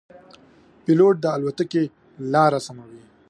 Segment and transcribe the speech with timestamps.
[0.83, 1.83] پیلوټ د الوتکې
[2.33, 3.03] لاره سموي.